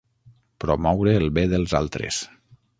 [0.65, 2.21] Promoure el bé dels altres.